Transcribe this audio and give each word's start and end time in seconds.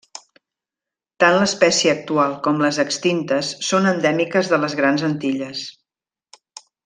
Tant 1.23 1.35
l'espècie 1.41 1.91
actual 1.95 2.33
com 2.47 2.63
les 2.63 2.79
extintes 2.85 3.51
són 3.69 3.91
endèmiques 3.93 4.49
de 4.55 4.61
les 4.65 4.77
Grans 4.81 5.05
Antilles. 5.11 5.65